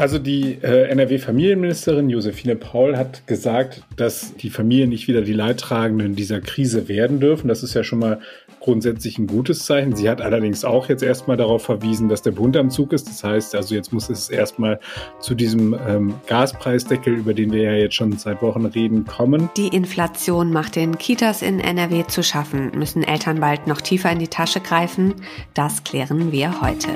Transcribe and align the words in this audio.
Also 0.00 0.18
die 0.18 0.56
äh, 0.62 0.88
NRW-Familienministerin 0.88 2.08
Josephine 2.08 2.56
Paul 2.56 2.96
hat 2.96 3.26
gesagt, 3.26 3.82
dass 3.96 4.34
die 4.34 4.48
Familien 4.48 4.88
nicht 4.88 5.08
wieder 5.08 5.20
die 5.20 5.34
Leidtragenden 5.34 6.16
dieser 6.16 6.40
Krise 6.40 6.88
werden 6.88 7.20
dürfen. 7.20 7.48
Das 7.48 7.62
ist 7.62 7.74
ja 7.74 7.84
schon 7.84 7.98
mal 7.98 8.18
grundsätzlich 8.60 9.18
ein 9.18 9.26
gutes 9.26 9.66
Zeichen. 9.66 9.94
Sie 9.94 10.08
hat 10.08 10.22
allerdings 10.22 10.64
auch 10.64 10.88
jetzt 10.88 11.02
erstmal 11.02 11.36
darauf 11.36 11.64
verwiesen, 11.64 12.08
dass 12.08 12.22
der 12.22 12.30
Bund 12.30 12.56
am 12.56 12.70
Zug 12.70 12.94
ist. 12.94 13.08
Das 13.08 13.22
heißt, 13.22 13.54
also 13.54 13.74
jetzt 13.74 13.92
muss 13.92 14.08
es 14.08 14.30
erstmal 14.30 14.80
zu 15.20 15.34
diesem 15.34 15.76
ähm, 15.86 16.14
Gaspreisdeckel, 16.26 17.12
über 17.12 17.34
den 17.34 17.52
wir 17.52 17.64
ja 17.64 17.74
jetzt 17.74 17.94
schon 17.94 18.16
seit 18.16 18.40
Wochen 18.40 18.64
reden, 18.64 19.04
kommen. 19.04 19.50
Die 19.58 19.68
Inflation 19.68 20.50
macht 20.50 20.76
den 20.76 20.96
Kitas 20.96 21.42
in 21.42 21.60
NRW 21.60 22.06
zu 22.06 22.22
schaffen. 22.22 22.72
Müssen 22.74 23.02
Eltern 23.02 23.38
bald 23.38 23.66
noch 23.66 23.82
tiefer 23.82 24.10
in 24.10 24.18
die 24.18 24.28
Tasche 24.28 24.60
greifen? 24.60 25.16
Das 25.52 25.84
klären 25.84 26.32
wir 26.32 26.62
heute. 26.62 26.88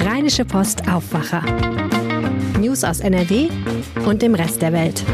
Rheinische 0.00 0.44
Post 0.44 0.88
Aufwacher. 0.90 1.44
News 2.72 2.84
aus 2.84 3.00
NRW 3.00 3.50
und 4.06 4.22
dem 4.22 4.34
Rest 4.34 4.62
der 4.62 4.72
Welt. 4.72 5.04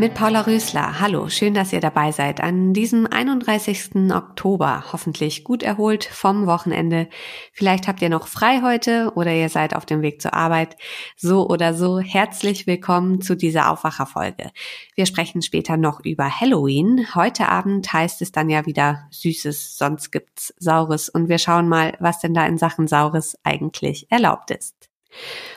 Mit 0.00 0.14
Paula 0.14 0.40
Rösler. 0.40 0.98
Hallo, 0.98 1.28
schön, 1.28 1.54
dass 1.54 1.72
ihr 1.72 1.78
dabei 1.78 2.10
seid 2.10 2.40
an 2.40 2.72
diesem 2.72 3.06
31. 3.06 4.10
Oktober. 4.12 4.86
Hoffentlich 4.92 5.44
gut 5.44 5.62
erholt 5.62 6.04
vom 6.04 6.48
Wochenende. 6.48 7.08
Vielleicht 7.52 7.86
habt 7.86 8.02
ihr 8.02 8.08
noch 8.08 8.26
frei 8.26 8.60
heute 8.62 9.12
oder 9.14 9.32
ihr 9.32 9.48
seid 9.48 9.76
auf 9.76 9.86
dem 9.86 10.02
Weg 10.02 10.20
zur 10.20 10.34
Arbeit. 10.34 10.76
So 11.16 11.48
oder 11.48 11.74
so, 11.74 12.00
herzlich 12.00 12.66
willkommen 12.66 13.20
zu 13.20 13.36
dieser 13.36 13.70
Aufwacherfolge. 13.70 14.50
Wir 14.96 15.06
sprechen 15.06 15.42
später 15.42 15.76
noch 15.76 16.00
über 16.04 16.40
Halloween. 16.40 17.06
Heute 17.14 17.48
Abend 17.48 17.92
heißt 17.92 18.20
es 18.20 18.32
dann 18.32 18.50
ja 18.50 18.66
wieder 18.66 19.06
Süßes, 19.12 19.78
sonst 19.78 20.10
gibt's 20.10 20.52
Saures 20.58 21.08
und 21.08 21.28
wir 21.28 21.38
schauen 21.38 21.68
mal, 21.68 21.96
was 22.00 22.18
denn 22.18 22.34
da 22.34 22.44
in 22.46 22.58
Sachen 22.58 22.88
Saures 22.88 23.38
eigentlich 23.44 24.10
erlaubt 24.10 24.50
ist. 24.50 24.89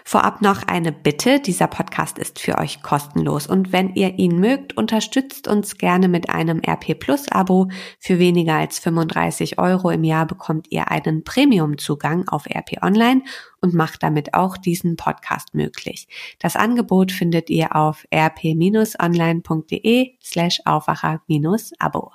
Vorab 0.05 0.41
noch 0.41 0.63
eine 0.67 0.91
Bitte. 0.91 1.39
Dieser 1.39 1.67
Podcast 1.67 2.17
ist 2.17 2.39
für 2.39 2.57
euch 2.57 2.81
kostenlos 2.81 3.47
und 3.47 3.71
wenn 3.71 3.93
ihr 3.95 4.19
ihn 4.19 4.39
mögt, 4.39 4.75
unterstützt 4.75 5.47
uns 5.47 5.77
gerne 5.77 6.07
mit 6.07 6.29
einem 6.29 6.61
RP 6.65 6.99
Plus 6.99 7.31
Abo. 7.31 7.69
Für 7.99 8.19
weniger 8.19 8.55
als 8.55 8.79
35 8.79 9.59
Euro 9.59 9.89
im 9.91 10.03
Jahr 10.03 10.25
bekommt 10.25 10.67
ihr 10.71 10.91
einen 10.91 11.23
Premium-Zugang 11.23 12.27
auf 12.27 12.45
RP 12.45 12.81
Online 12.81 13.21
und 13.61 13.73
macht 13.73 14.03
damit 14.03 14.33
auch 14.33 14.57
diesen 14.57 14.97
Podcast 14.97 15.53
möglich. 15.53 16.07
Das 16.39 16.55
Angebot 16.55 17.11
findet 17.11 17.49
ihr 17.49 17.75
auf 17.75 18.05
rp-online.de 18.13 20.11
slash 20.21 20.61
Aufwacher-Abo. 20.65 22.11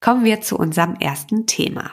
Kommen 0.00 0.24
wir 0.24 0.40
zu 0.40 0.56
unserem 0.56 0.94
ersten 0.94 1.46
Thema. 1.46 1.90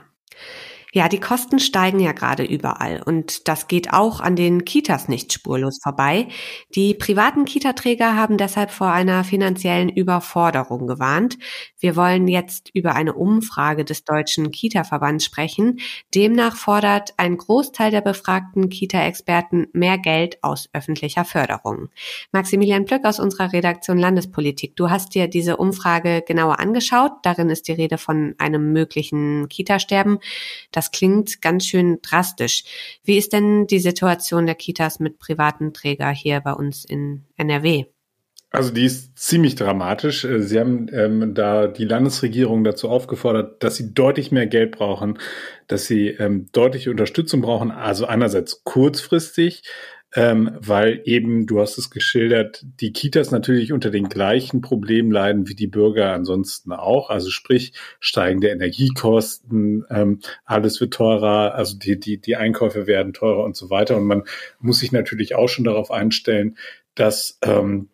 Ja, 0.95 1.09
die 1.09 1.19
Kosten 1.19 1.59
steigen 1.59 1.99
ja 1.99 2.13
gerade 2.13 2.45
überall 2.45 3.01
und 3.03 3.49
das 3.49 3.67
geht 3.67 3.91
auch 3.91 4.21
an 4.21 4.37
den 4.37 4.63
Kitas 4.63 5.09
nicht 5.09 5.33
spurlos 5.33 5.77
vorbei. 5.83 6.29
Die 6.73 6.93
privaten 6.93 7.43
Kitaträger 7.43 8.15
haben 8.15 8.37
deshalb 8.37 8.71
vor 8.71 8.93
einer 8.93 9.25
finanziellen 9.25 9.89
Überforderung 9.89 10.87
gewarnt. 10.87 11.37
Wir 11.81 11.97
wollen 11.97 12.29
jetzt 12.29 12.69
über 12.73 12.95
eine 12.95 13.11
Umfrage 13.11 13.83
des 13.83 14.05
Deutschen 14.05 14.51
Kita-Verbands 14.51 15.25
sprechen. 15.25 15.81
Demnach 16.15 16.55
fordert 16.55 17.13
ein 17.17 17.35
Großteil 17.35 17.91
der 17.91 17.99
befragten 17.99 18.69
Kita-Experten 18.69 19.67
mehr 19.73 19.97
Geld 19.97 20.41
aus 20.43 20.69
öffentlicher 20.71 21.25
Förderung. 21.25 21.89
Maximilian 22.31 22.85
Plöck 22.85 23.03
aus 23.03 23.19
unserer 23.19 23.51
Redaktion 23.51 23.97
Landespolitik, 23.97 24.77
du 24.77 24.89
hast 24.89 25.13
dir 25.13 25.27
diese 25.27 25.57
Umfrage 25.57 26.23
genauer 26.25 26.61
angeschaut. 26.61 27.11
Darin 27.23 27.49
ist 27.49 27.67
die 27.67 27.73
Rede 27.73 27.97
von 27.97 28.33
einem 28.37 28.71
möglichen 28.71 29.49
Kita-Sterben. 29.49 30.19
Das 30.71 30.84
das 30.85 30.91
klingt 30.91 31.41
ganz 31.41 31.65
schön 31.65 31.99
drastisch. 32.01 32.63
Wie 33.03 33.17
ist 33.17 33.33
denn 33.33 33.65
die 33.65 33.79
Situation 33.79 34.45
der 34.45 34.55
Kitas 34.55 34.99
mit 34.99 35.17
privaten 35.17 35.73
Träger 35.73 36.11
hier 36.11 36.41
bei 36.41 36.53
uns 36.53 36.85
in 36.85 37.25
NRW? 37.37 37.85
Also 38.51 38.71
die 38.71 38.85
ist 38.85 39.17
ziemlich 39.17 39.55
dramatisch. 39.55 40.23
Äh, 40.23 40.41
Sie 40.41 40.59
haben 40.59 40.87
ähm, 40.93 41.33
da 41.33 41.67
die 41.67 41.85
Landesregierung 41.85 42.63
dazu 42.63 42.87
aufgefordert, 42.89 43.63
dass 43.63 43.75
sie 43.75 43.93
deutlich 43.93 44.31
mehr 44.31 44.45
Geld 44.45 44.77
brauchen, 44.77 45.17
dass 45.67 45.87
sie 45.87 46.09
ähm, 46.09 46.47
deutliche 46.53 46.91
Unterstützung 46.91 47.41
brauchen. 47.41 47.71
Also 47.71 48.05
einerseits 48.05 48.63
kurzfristig, 48.63 49.63
ähm, 50.15 50.51
weil 50.59 51.01
eben, 51.03 51.45
du 51.45 51.59
hast 51.59 51.77
es 51.77 51.89
geschildert, 51.89 52.65
die 52.79 52.93
Kitas 52.93 53.31
natürlich 53.31 53.73
unter 53.73 53.91
den 53.91 54.07
gleichen 54.07 54.61
Problemen 54.61 55.11
leiden 55.11 55.49
wie 55.49 55.55
die 55.55 55.67
Bürger 55.67 56.13
ansonsten 56.13 56.71
auch. 56.71 57.09
Also 57.09 57.29
sprich 57.29 57.73
steigende 57.99 58.47
Energiekosten, 58.47 59.85
ähm, 59.89 60.19
alles 60.45 60.79
wird 60.79 60.93
teurer, 60.93 61.55
also 61.55 61.77
die, 61.77 61.99
die, 61.99 62.17
die 62.17 62.37
Einkäufe 62.37 62.87
werden 62.87 63.11
teurer 63.11 63.43
und 63.43 63.57
so 63.57 63.69
weiter. 63.69 63.97
Und 63.97 64.05
man 64.05 64.23
muss 64.59 64.79
sich 64.79 64.93
natürlich 64.93 65.35
auch 65.35 65.49
schon 65.49 65.65
darauf 65.65 65.91
einstellen, 65.91 66.57
dass 66.95 67.37
ähm, 67.43 67.89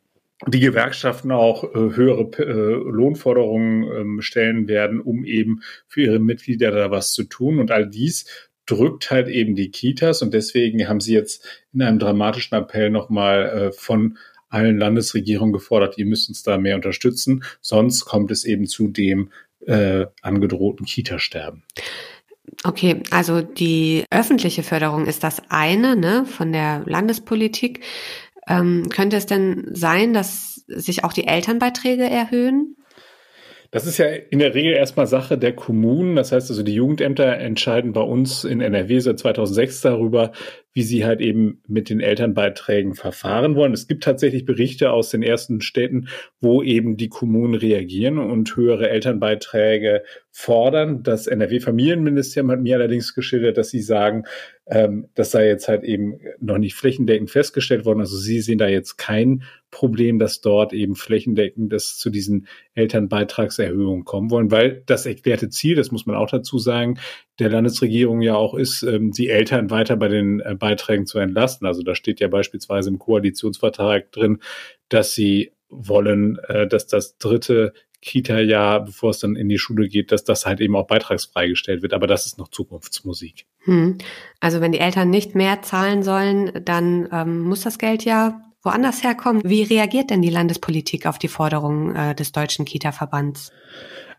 die 0.47 0.59
Gewerkschaften 0.59 1.31
auch 1.31 1.63
äh, 1.63 1.95
höhere 1.95 2.29
äh, 2.39 2.89
Lohnforderungen 2.89 3.83
ähm, 3.83 4.21
stellen 4.21 4.67
werden, 4.67 4.99
um 4.99 5.23
eben 5.25 5.61
für 5.87 6.01
ihre 6.01 6.19
Mitglieder 6.19 6.71
da 6.71 6.91
was 6.91 7.13
zu 7.13 7.23
tun. 7.23 7.59
Und 7.59 7.71
all 7.71 7.89
dies 7.89 8.49
drückt 8.71 9.11
halt 9.11 9.27
eben 9.27 9.55
die 9.55 9.69
Kitas 9.69 10.21
und 10.21 10.33
deswegen 10.33 10.87
haben 10.87 11.01
sie 11.01 11.13
jetzt 11.13 11.45
in 11.73 11.81
einem 11.81 11.99
dramatischen 11.99 12.57
Appell 12.57 12.89
nochmal 12.89 13.45
äh, 13.45 13.71
von 13.71 14.17
allen 14.49 14.77
Landesregierungen 14.77 15.53
gefordert, 15.53 15.97
ihr 15.97 16.05
müsst 16.05 16.29
uns 16.29 16.43
da 16.43 16.57
mehr 16.57 16.75
unterstützen, 16.75 17.43
sonst 17.61 18.05
kommt 18.05 18.31
es 18.31 18.43
eben 18.43 18.67
zu 18.67 18.87
dem 18.87 19.31
äh, 19.65 20.05
angedrohten 20.21 20.85
Kita-Sterben. 20.85 21.63
Okay, 22.63 23.01
also 23.11 23.41
die 23.41 24.03
öffentliche 24.09 24.63
Förderung 24.63 25.05
ist 25.05 25.23
das 25.23 25.41
eine 25.49 25.95
ne, 25.95 26.25
von 26.25 26.51
der 26.51 26.83
Landespolitik. 26.85 27.81
Ähm, 28.47 28.89
könnte 28.89 29.17
es 29.17 29.25
denn 29.25 29.69
sein, 29.73 30.13
dass 30.13 30.55
sich 30.67 31.03
auch 31.03 31.13
die 31.13 31.27
Elternbeiträge 31.27 32.03
erhöhen? 32.03 32.75
Das 33.71 33.87
ist 33.87 33.97
ja 33.97 34.05
in 34.07 34.39
der 34.39 34.53
Regel 34.53 34.73
erstmal 34.73 35.07
Sache 35.07 35.37
der 35.37 35.53
Kommunen. 35.55 36.17
Das 36.17 36.33
heißt 36.33 36.49
also, 36.49 36.61
die 36.61 36.75
Jugendämter 36.75 37.37
entscheiden 37.37 37.93
bei 37.93 38.01
uns 38.01 38.43
in 38.43 38.59
NRW 38.59 38.99
seit 38.99 39.19
2006 39.19 39.81
darüber, 39.81 40.33
wie 40.73 40.83
sie 40.83 41.05
halt 41.05 41.19
eben 41.19 41.61
mit 41.67 41.89
den 41.89 41.99
Elternbeiträgen 41.99 42.95
verfahren 42.95 43.55
wollen. 43.55 43.73
Es 43.73 43.87
gibt 43.87 44.03
tatsächlich 44.03 44.45
Berichte 44.45 44.91
aus 44.91 45.09
den 45.09 45.21
ersten 45.21 45.61
Städten, 45.61 46.07
wo 46.39 46.63
eben 46.63 46.95
die 46.95 47.09
Kommunen 47.09 47.55
reagieren 47.55 48.17
und 48.17 48.55
höhere 48.55 48.89
Elternbeiträge 48.89 50.03
fordern. 50.31 51.03
Das 51.03 51.27
NRW-Familienministerium 51.27 52.51
hat 52.51 52.61
mir 52.61 52.77
allerdings 52.77 53.13
geschildert, 53.13 53.57
dass 53.57 53.69
sie 53.69 53.81
sagen, 53.81 54.23
ähm, 54.65 55.09
das 55.13 55.31
sei 55.31 55.47
jetzt 55.47 55.67
halt 55.67 55.83
eben 55.83 56.19
noch 56.39 56.57
nicht 56.57 56.75
flächendeckend 56.75 57.29
festgestellt 57.29 57.85
worden. 57.85 57.99
Also 57.99 58.15
sie 58.17 58.39
sehen 58.39 58.57
da 58.57 58.67
jetzt 58.67 58.97
kein 58.97 59.43
Problem, 59.71 60.19
dass 60.19 60.39
dort 60.39 60.71
eben 60.71 60.95
flächendeckend 60.95 61.73
das 61.73 61.97
zu 61.97 62.09
diesen 62.09 62.47
Elternbeitragserhöhungen 62.75 64.05
kommen 64.05 64.31
wollen, 64.31 64.51
weil 64.51 64.83
das 64.85 65.05
erklärte 65.05 65.49
Ziel, 65.49 65.75
das 65.75 65.91
muss 65.91 66.05
man 66.05 66.15
auch 66.15 66.29
dazu 66.29 66.59
sagen, 66.59 66.97
der 67.41 67.49
Landesregierung 67.49 68.21
ja 68.21 68.35
auch 68.35 68.53
ist, 68.53 68.83
ähm, 68.83 69.11
die 69.11 69.29
Eltern 69.29 69.71
weiter 69.71 69.95
bei 69.95 70.07
den 70.07 70.39
äh, 70.41 70.55
Beiträgen 70.55 71.07
zu 71.07 71.17
entlasten. 71.17 71.65
Also 71.67 71.81
da 71.81 71.95
steht 71.95 72.19
ja 72.19 72.27
beispielsweise 72.27 72.89
im 72.89 72.99
Koalitionsvertrag 72.99 74.11
drin, 74.11 74.39
dass 74.89 75.13
sie 75.13 75.51
wollen, 75.69 76.37
äh, 76.47 76.67
dass 76.67 76.85
das 76.87 77.17
dritte 77.17 77.73
Kita-Jahr, 78.01 78.85
bevor 78.85 79.11
es 79.11 79.19
dann 79.19 79.35
in 79.35 79.49
die 79.49 79.57
Schule 79.57 79.87
geht, 79.87 80.11
dass 80.11 80.23
das 80.23 80.45
halt 80.45 80.61
eben 80.61 80.75
auch 80.75 80.87
beitragsfrei 80.87 81.47
gestellt 81.47 81.81
wird. 81.81 81.93
Aber 81.93 82.07
das 82.07 82.25
ist 82.25 82.37
noch 82.37 82.47
Zukunftsmusik. 82.47 83.45
Hm. 83.63 83.97
Also 84.39 84.61
wenn 84.61 84.71
die 84.71 84.79
Eltern 84.79 85.09
nicht 85.09 85.35
mehr 85.35 85.61
zahlen 85.63 86.03
sollen, 86.03 86.51
dann 86.63 87.09
ähm, 87.11 87.41
muss 87.41 87.61
das 87.61 87.79
Geld 87.79 88.05
ja 88.05 88.41
woanders 88.63 89.03
herkommen. 89.03 89.41
Wie 89.45 89.63
reagiert 89.63 90.09
denn 90.09 90.21
die 90.21 90.29
Landespolitik 90.29 91.05
auf 91.05 91.19
die 91.19 91.27
Forderungen 91.27 91.95
äh, 91.95 92.15
des 92.15 92.31
Deutschen 92.31 92.65
Kita-Verbands? 92.65 93.51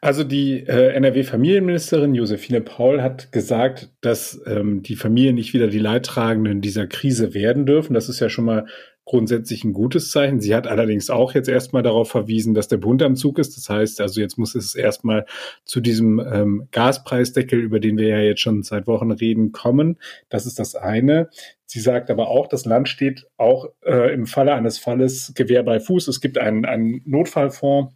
Also 0.00 0.24
die 0.24 0.66
äh, 0.66 0.94
NRW-Familienministerin 0.94 2.16
Josephine 2.16 2.60
Paul 2.60 3.02
hat 3.02 3.30
gesagt, 3.30 3.90
dass 4.00 4.40
ähm, 4.46 4.82
die 4.82 4.96
Familien 4.96 5.36
nicht 5.36 5.54
wieder 5.54 5.68
die 5.68 5.78
Leidtragenden 5.78 6.60
dieser 6.60 6.88
Krise 6.88 7.34
werden 7.34 7.66
dürfen. 7.66 7.94
Das 7.94 8.08
ist 8.08 8.18
ja 8.18 8.28
schon 8.28 8.44
mal 8.44 8.66
grundsätzlich 9.04 9.64
ein 9.64 9.72
gutes 9.72 10.10
Zeichen. 10.10 10.40
Sie 10.40 10.54
hat 10.54 10.66
allerdings 10.66 11.10
auch 11.10 11.34
jetzt 11.34 11.48
erstmal 11.48 11.82
darauf 11.82 12.10
verwiesen, 12.10 12.54
dass 12.54 12.68
der 12.68 12.76
Bund 12.76 13.02
am 13.02 13.16
Zug 13.16 13.38
ist. 13.38 13.56
Das 13.56 13.68
heißt, 13.68 14.00
also 14.00 14.20
jetzt 14.20 14.38
muss 14.38 14.54
es 14.54 14.74
erstmal 14.74 15.26
zu 15.64 15.80
diesem 15.80 16.20
ähm, 16.20 16.68
Gaspreisdeckel, 16.70 17.58
über 17.58 17.80
den 17.80 17.98
wir 17.98 18.08
ja 18.08 18.20
jetzt 18.20 18.40
schon 18.40 18.62
seit 18.62 18.86
Wochen 18.86 19.10
reden, 19.10 19.52
kommen. 19.52 19.98
Das 20.28 20.46
ist 20.46 20.58
das 20.58 20.74
eine. 20.76 21.28
Sie 21.66 21.80
sagt 21.80 22.10
aber 22.10 22.28
auch, 22.28 22.48
das 22.48 22.64
Land 22.64 22.88
steht 22.88 23.26
auch 23.38 23.66
äh, 23.84 24.12
im 24.12 24.26
Falle 24.26 24.54
eines 24.54 24.78
Falles 24.78 25.32
Gewehr 25.34 25.62
bei 25.62 25.80
Fuß. 25.80 26.06
Es 26.08 26.20
gibt 26.20 26.38
einen, 26.38 26.64
einen 26.64 27.02
Notfallfonds 27.04 27.94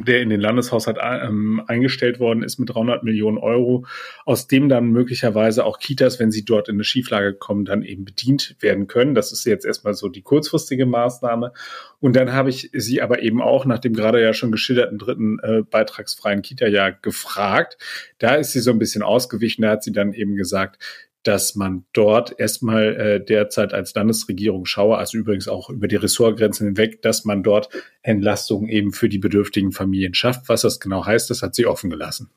der 0.00 0.22
in 0.22 0.28
den 0.28 0.40
Landeshaushalt 0.40 0.98
ähm, 1.00 1.62
eingestellt 1.68 2.18
worden 2.18 2.42
ist 2.42 2.58
mit 2.58 2.68
300 2.68 3.04
Millionen 3.04 3.38
Euro, 3.38 3.86
aus 4.24 4.48
dem 4.48 4.68
dann 4.68 4.88
möglicherweise 4.88 5.64
auch 5.64 5.78
Kitas, 5.78 6.18
wenn 6.18 6.32
sie 6.32 6.44
dort 6.44 6.68
in 6.68 6.76
eine 6.76 6.84
Schieflage 6.84 7.34
kommen, 7.34 7.64
dann 7.64 7.82
eben 7.82 8.04
bedient 8.04 8.56
werden 8.58 8.88
können. 8.88 9.14
Das 9.14 9.30
ist 9.30 9.44
jetzt 9.44 9.64
erstmal 9.64 9.94
so 9.94 10.08
die 10.08 10.22
kurzfristige 10.22 10.84
Maßnahme. 10.84 11.52
Und 12.00 12.16
dann 12.16 12.32
habe 12.32 12.50
ich 12.50 12.70
sie 12.72 13.02
aber 13.02 13.22
eben 13.22 13.40
auch 13.40 13.66
nach 13.66 13.78
dem 13.78 13.92
gerade 13.92 14.20
ja 14.20 14.32
schon 14.32 14.50
geschilderten 14.50 14.98
dritten 14.98 15.38
äh, 15.40 15.62
beitragsfreien 15.62 16.42
Kita-Jahr 16.42 16.92
gefragt. 16.92 17.78
Da 18.18 18.34
ist 18.34 18.52
sie 18.52 18.60
so 18.60 18.72
ein 18.72 18.80
bisschen 18.80 19.02
ausgewichen. 19.02 19.62
Da 19.62 19.70
hat 19.70 19.84
sie 19.84 19.92
dann 19.92 20.12
eben 20.12 20.34
gesagt, 20.34 20.78
dass 21.24 21.54
man 21.54 21.84
dort 21.92 22.38
erstmal 22.38 22.96
äh, 22.96 23.24
derzeit 23.24 23.72
als 23.72 23.94
Landesregierung 23.94 24.66
schaue, 24.66 24.96
also 24.98 25.18
übrigens 25.18 25.48
auch 25.48 25.70
über 25.70 25.88
die 25.88 25.96
Ressortgrenzen 25.96 26.66
hinweg, 26.66 27.02
dass 27.02 27.24
man 27.24 27.42
dort 27.42 27.68
Entlastungen 28.02 28.68
eben 28.68 28.92
für 28.92 29.08
die 29.08 29.18
bedürftigen 29.18 29.72
Familien 29.72 30.14
schafft. 30.14 30.48
Was 30.48 30.62
das 30.62 30.80
genau 30.80 31.04
heißt, 31.04 31.30
das 31.30 31.42
hat 31.42 31.54
sie 31.54 31.66
offen 31.66 31.90
gelassen. 31.90 32.30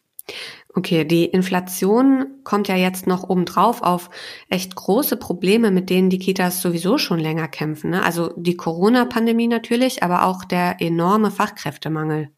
Okay, 0.74 1.06
die 1.06 1.26
Inflation 1.26 2.28
kommt 2.44 2.68
ja 2.68 2.76
jetzt 2.76 3.08
noch 3.08 3.30
obendrauf 3.30 3.82
auf 3.82 4.10
echt 4.50 4.76
große 4.76 5.18
Probleme, 5.18 5.72
mit 5.72 5.90
denen 5.90 6.10
die 6.10 6.20
Kitas 6.20 6.62
sowieso 6.62 6.98
schon 6.98 7.20
länger 7.20 7.48
kämpfen. 7.48 7.92
Ne? 7.92 8.04
Also 8.04 8.34
die 8.36 8.58
Corona-Pandemie 8.58 9.48
natürlich, 9.48 10.04
aber 10.04 10.26
auch 10.26 10.44
der 10.44 10.78
enorme 10.80 11.32
Fachkräftemangel. 11.32 12.30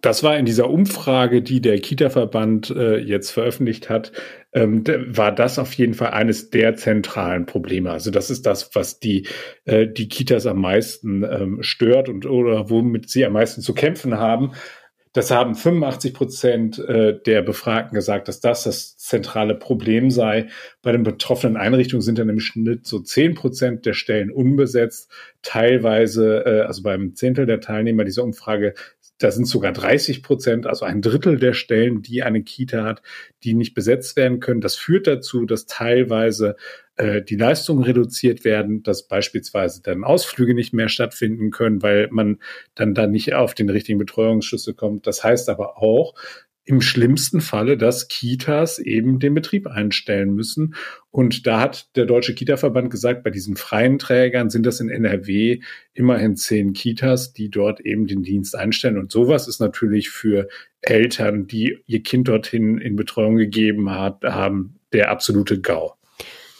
Das 0.00 0.22
war 0.22 0.38
in 0.38 0.46
dieser 0.46 0.70
Umfrage, 0.70 1.42
die 1.42 1.60
der 1.60 1.78
Kita-Verband 1.78 2.70
äh, 2.70 2.98
jetzt 2.98 3.30
veröffentlicht 3.30 3.90
hat, 3.90 4.12
ähm, 4.52 4.84
war 5.06 5.32
das 5.32 5.58
auf 5.58 5.74
jeden 5.74 5.94
Fall 5.94 6.10
eines 6.10 6.50
der 6.50 6.74
zentralen 6.76 7.46
Probleme. 7.46 7.90
Also 7.90 8.10
das 8.10 8.30
ist 8.30 8.46
das, 8.46 8.74
was 8.74 8.98
die, 8.98 9.26
äh, 9.64 9.86
die 9.86 10.08
Kitas 10.08 10.46
am 10.46 10.60
meisten 10.60 11.22
ähm, 11.22 11.62
stört 11.62 12.08
und 12.08 12.26
oder 12.26 12.70
womit 12.70 13.10
sie 13.10 13.24
am 13.24 13.34
meisten 13.34 13.60
zu 13.60 13.74
kämpfen 13.74 14.18
haben. 14.18 14.52
Das 15.12 15.32
haben 15.32 15.56
85 15.56 16.14
Prozent 16.14 16.78
äh, 16.78 17.20
der 17.26 17.42
Befragten 17.42 17.96
gesagt, 17.96 18.28
dass 18.28 18.38
das 18.38 18.62
das 18.62 18.96
zentrale 18.96 19.56
Problem 19.56 20.08
sei. 20.08 20.46
Bei 20.82 20.92
den 20.92 21.02
betroffenen 21.02 21.56
Einrichtungen 21.56 22.00
sind 22.00 22.20
dann 22.20 22.28
im 22.28 22.38
Schnitt 22.38 22.86
so 22.86 23.00
10 23.00 23.34
Prozent 23.34 23.86
der 23.86 23.94
Stellen 23.94 24.30
unbesetzt. 24.30 25.10
Teilweise, 25.42 26.44
äh, 26.46 26.60
also 26.60 26.84
beim 26.84 27.16
Zehntel 27.16 27.46
der 27.46 27.60
Teilnehmer 27.60 28.04
dieser 28.04 28.22
Umfrage 28.22 28.74
da 29.20 29.30
sind 29.30 29.44
sogar 29.44 29.72
30 29.72 30.22
Prozent, 30.22 30.66
also 30.66 30.86
ein 30.86 31.02
Drittel 31.02 31.38
der 31.38 31.52
Stellen, 31.52 32.00
die 32.00 32.22
eine 32.22 32.42
Kita 32.42 32.84
hat, 32.84 33.02
die 33.44 33.52
nicht 33.52 33.74
besetzt 33.74 34.16
werden 34.16 34.40
können. 34.40 34.62
Das 34.62 34.76
führt 34.76 35.06
dazu, 35.06 35.44
dass 35.44 35.66
teilweise 35.66 36.56
äh, 36.96 37.20
die 37.20 37.36
Leistungen 37.36 37.84
reduziert 37.84 38.44
werden, 38.44 38.82
dass 38.82 39.06
beispielsweise 39.06 39.82
dann 39.82 40.04
Ausflüge 40.04 40.54
nicht 40.54 40.72
mehr 40.72 40.88
stattfinden 40.88 41.50
können, 41.50 41.82
weil 41.82 42.08
man 42.10 42.38
dann 42.74 42.94
da 42.94 43.06
nicht 43.06 43.34
auf 43.34 43.54
den 43.54 43.68
richtigen 43.68 43.98
Betreuungsschlüssel 43.98 44.72
kommt. 44.72 45.06
Das 45.06 45.22
heißt 45.22 45.50
aber 45.50 45.76
auch, 45.76 46.14
im 46.70 46.80
schlimmsten 46.80 47.40
Falle, 47.40 47.76
dass 47.76 48.06
Kitas 48.06 48.78
eben 48.78 49.18
den 49.18 49.34
Betrieb 49.34 49.66
einstellen 49.66 50.34
müssen. 50.34 50.74
Und 51.10 51.46
da 51.46 51.60
hat 51.60 51.94
der 51.96 52.06
Deutsche 52.06 52.34
Kita-Verband 52.34 52.90
gesagt, 52.90 53.24
bei 53.24 53.30
diesen 53.30 53.56
freien 53.56 53.98
Trägern 53.98 54.50
sind 54.50 54.64
das 54.64 54.78
in 54.78 54.88
NRW 54.88 55.60
immerhin 55.94 56.36
zehn 56.36 56.72
Kitas, 56.72 57.32
die 57.32 57.50
dort 57.50 57.80
eben 57.80 58.06
den 58.06 58.22
Dienst 58.22 58.54
einstellen. 58.54 58.98
Und 58.98 59.10
sowas 59.10 59.48
ist 59.48 59.60
natürlich 59.60 60.10
für 60.10 60.48
Eltern, 60.80 61.48
die 61.48 61.78
ihr 61.86 62.02
Kind 62.02 62.28
dorthin 62.28 62.78
in 62.78 62.94
Betreuung 62.94 63.36
gegeben 63.36 63.90
hat, 63.90 64.22
haben, 64.22 64.78
der 64.92 65.10
absolute 65.10 65.60
GAU. 65.60 65.99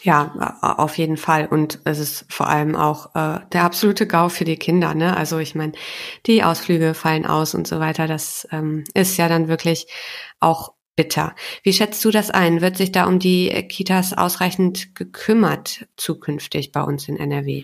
Ja, 0.03 0.57
auf 0.61 0.97
jeden 0.97 1.17
Fall. 1.17 1.45
Und 1.45 1.79
es 1.85 1.99
ist 1.99 2.25
vor 2.27 2.47
allem 2.47 2.75
auch 2.75 3.13
äh, 3.15 3.39
der 3.53 3.63
absolute 3.63 4.07
GAU 4.07 4.29
für 4.29 4.45
die 4.45 4.57
Kinder. 4.57 4.95
Ne? 4.95 5.15
Also 5.15 5.37
ich 5.37 5.53
meine, 5.53 5.73
die 6.25 6.43
Ausflüge 6.43 6.95
fallen 6.95 7.27
aus 7.27 7.53
und 7.53 7.67
so 7.67 7.79
weiter. 7.79 8.07
Das 8.07 8.47
ähm, 8.51 8.83
ist 8.95 9.17
ja 9.17 9.29
dann 9.29 9.47
wirklich 9.47 9.85
auch 10.39 10.73
bitter. 10.95 11.35
Wie 11.63 11.73
schätzt 11.73 12.03
du 12.03 12.09
das 12.09 12.31
ein? 12.31 12.61
Wird 12.61 12.77
sich 12.77 12.91
da 12.91 13.05
um 13.05 13.19
die 13.19 13.49
Kitas 13.69 14.13
ausreichend 14.13 14.95
gekümmert 14.95 15.85
zukünftig 15.97 16.71
bei 16.71 16.81
uns 16.81 17.07
in 17.07 17.17
NRW? 17.17 17.63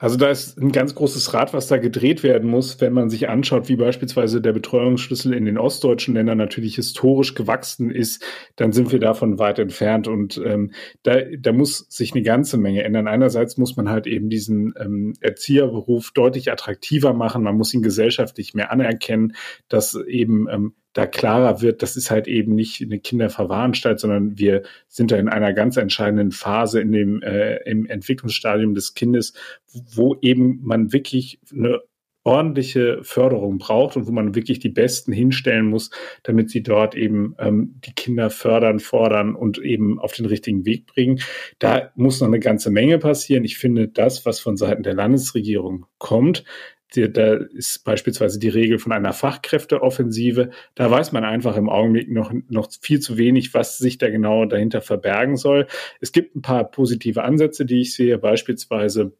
Also 0.00 0.16
da 0.16 0.30
ist 0.30 0.56
ein 0.56 0.72
ganz 0.72 0.94
großes 0.94 1.34
Rad, 1.34 1.52
was 1.52 1.66
da 1.66 1.76
gedreht 1.76 2.22
werden 2.22 2.48
muss, 2.48 2.80
wenn 2.80 2.94
man 2.94 3.10
sich 3.10 3.28
anschaut, 3.28 3.68
wie 3.68 3.76
beispielsweise 3.76 4.40
der 4.40 4.54
Betreuungsschlüssel 4.54 5.34
in 5.34 5.44
den 5.44 5.58
ostdeutschen 5.58 6.14
Ländern 6.14 6.38
natürlich 6.38 6.76
historisch 6.76 7.34
gewachsen 7.34 7.90
ist, 7.90 8.24
dann 8.56 8.72
sind 8.72 8.92
wir 8.92 8.98
davon 8.98 9.38
weit 9.38 9.58
entfernt 9.58 10.08
und 10.08 10.40
ähm, 10.42 10.72
da, 11.02 11.20
da 11.38 11.52
muss 11.52 11.84
sich 11.90 12.14
eine 12.14 12.22
ganze 12.22 12.56
Menge 12.56 12.82
ändern. 12.82 13.08
Einerseits 13.08 13.58
muss 13.58 13.76
man 13.76 13.90
halt 13.90 14.06
eben 14.06 14.30
diesen 14.30 14.72
ähm, 14.80 15.12
Erzieherberuf 15.20 16.12
deutlich 16.12 16.50
attraktiver 16.50 17.12
machen, 17.12 17.42
man 17.42 17.58
muss 17.58 17.74
ihn 17.74 17.82
gesellschaftlich 17.82 18.54
mehr 18.54 18.72
anerkennen, 18.72 19.34
dass 19.68 19.94
eben 19.94 20.48
ähm, 20.48 20.72
da 20.92 21.06
klarer 21.06 21.60
wird, 21.60 21.82
das 21.82 21.96
ist 21.96 22.10
halt 22.10 22.26
eben 22.26 22.54
nicht 22.54 22.82
eine 22.82 22.98
Kinderverwahranstalt, 22.98 24.00
sondern 24.00 24.38
wir 24.38 24.62
sind 24.88 25.12
da 25.12 25.16
in 25.16 25.28
einer 25.28 25.52
ganz 25.52 25.76
entscheidenden 25.76 26.32
Phase 26.32 26.80
in 26.80 26.92
dem 26.92 27.22
äh, 27.22 27.56
im 27.68 27.86
Entwicklungsstadium 27.86 28.74
des 28.74 28.94
Kindes, 28.94 29.34
wo 29.72 30.16
eben 30.20 30.60
man 30.62 30.92
wirklich 30.92 31.38
eine 31.52 31.80
ordentliche 32.22 33.02
Förderung 33.02 33.58
braucht 33.58 33.96
und 33.96 34.06
wo 34.06 34.12
man 34.12 34.34
wirklich 34.34 34.58
die 34.58 34.68
Besten 34.68 35.12
hinstellen 35.12 35.66
muss, 35.66 35.90
damit 36.22 36.50
sie 36.50 36.62
dort 36.62 36.94
eben 36.94 37.34
ähm, 37.38 37.80
die 37.84 37.94
Kinder 37.94 38.28
fördern, 38.28 38.78
fordern 38.78 39.34
und 39.34 39.58
eben 39.58 39.98
auf 39.98 40.12
den 40.12 40.26
richtigen 40.26 40.66
Weg 40.66 40.86
bringen. 40.86 41.20
Da 41.58 41.90
muss 41.94 42.20
noch 42.20 42.28
eine 42.28 42.40
ganze 42.40 42.70
Menge 42.70 42.98
passieren. 42.98 43.44
Ich 43.44 43.56
finde, 43.56 43.88
das, 43.88 44.26
was 44.26 44.38
von 44.38 44.56
Seiten 44.56 44.82
der 44.82 44.94
Landesregierung 44.94 45.86
kommt, 45.98 46.44
da 46.92 47.34
ist 47.34 47.84
beispielsweise 47.84 48.38
die 48.38 48.48
Regel 48.48 48.78
von 48.78 48.92
einer 48.92 49.12
Fachkräfteoffensive. 49.12 50.50
Da 50.74 50.90
weiß 50.90 51.12
man 51.12 51.24
einfach 51.24 51.56
im 51.56 51.68
Augenblick 51.68 52.10
noch, 52.10 52.32
noch 52.48 52.68
viel 52.80 53.00
zu 53.00 53.16
wenig, 53.16 53.54
was 53.54 53.78
sich 53.78 53.98
da 53.98 54.10
genau 54.10 54.44
dahinter 54.44 54.80
verbergen 54.80 55.36
soll. 55.36 55.66
Es 56.00 56.12
gibt 56.12 56.34
ein 56.36 56.42
paar 56.42 56.64
positive 56.64 57.22
Ansätze, 57.22 57.64
die 57.64 57.80
ich 57.80 57.94
sehe, 57.94 58.18
beispielsweise 58.18 59.12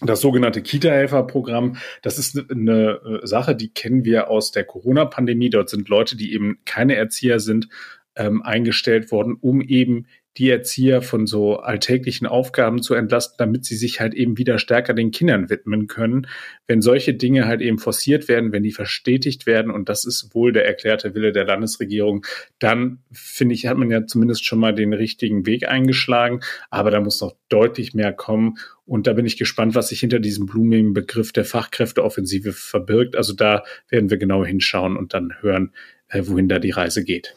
das 0.00 0.20
sogenannte 0.20 0.60
Kita-Helfer-Programm, 0.60 1.76
das 2.02 2.18
ist 2.18 2.50
eine 2.50 3.00
Sache, 3.22 3.56
die 3.56 3.70
kennen 3.70 4.04
wir 4.04 4.28
aus 4.28 4.50
der 4.50 4.64
Corona-Pandemie. 4.64 5.48
Dort 5.48 5.70
sind 5.70 5.88
Leute, 5.88 6.18
die 6.18 6.34
eben 6.34 6.58
keine 6.66 6.96
Erzieher 6.96 7.40
sind, 7.40 7.68
ähm, 8.14 8.42
eingestellt 8.42 9.10
worden, 9.10 9.38
um 9.40 9.62
eben 9.62 10.06
die 10.38 10.50
Erzieher 10.50 11.00
von 11.00 11.26
so 11.26 11.56
alltäglichen 11.58 12.26
Aufgaben 12.26 12.82
zu 12.82 12.94
entlasten, 12.94 13.36
damit 13.38 13.64
sie 13.64 13.76
sich 13.76 14.00
halt 14.00 14.14
eben 14.14 14.36
wieder 14.36 14.58
stärker 14.58 14.92
den 14.92 15.10
Kindern 15.10 15.48
widmen 15.48 15.86
können. 15.86 16.26
Wenn 16.66 16.82
solche 16.82 17.14
Dinge 17.14 17.46
halt 17.46 17.62
eben 17.62 17.78
forciert 17.78 18.28
werden, 18.28 18.52
wenn 18.52 18.62
die 18.62 18.72
verstetigt 18.72 19.46
werden, 19.46 19.70
und 19.70 19.88
das 19.88 20.04
ist 20.04 20.34
wohl 20.34 20.52
der 20.52 20.66
erklärte 20.66 21.14
Wille 21.14 21.32
der 21.32 21.44
Landesregierung, 21.44 22.26
dann 22.58 22.98
finde 23.12 23.54
ich, 23.54 23.66
hat 23.66 23.78
man 23.78 23.90
ja 23.90 24.06
zumindest 24.06 24.44
schon 24.44 24.58
mal 24.58 24.74
den 24.74 24.92
richtigen 24.92 25.46
Weg 25.46 25.68
eingeschlagen. 25.68 26.40
Aber 26.70 26.90
da 26.90 27.00
muss 27.00 27.20
noch 27.20 27.34
deutlich 27.48 27.94
mehr 27.94 28.12
kommen. 28.12 28.58
Und 28.84 29.06
da 29.06 29.14
bin 29.14 29.26
ich 29.26 29.36
gespannt, 29.36 29.74
was 29.74 29.88
sich 29.88 30.00
hinter 30.00 30.20
diesem 30.20 30.46
blumigen 30.46 30.92
Begriff 30.92 31.32
der 31.32 31.44
Fachkräfteoffensive 31.44 32.52
verbirgt. 32.52 33.16
Also 33.16 33.32
da 33.32 33.64
werden 33.88 34.10
wir 34.10 34.18
genau 34.18 34.44
hinschauen 34.44 34.96
und 34.96 35.14
dann 35.14 35.34
hören, 35.40 35.72
äh, 36.08 36.22
wohin 36.24 36.48
da 36.48 36.58
die 36.58 36.70
Reise 36.70 37.02
geht. 37.04 37.34